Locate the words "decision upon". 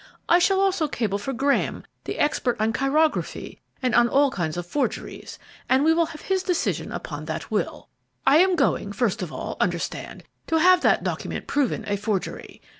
6.41-7.25